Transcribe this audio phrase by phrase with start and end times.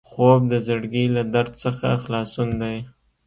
[0.09, 2.77] خوب د زړګي له درد څخه خلاصون دی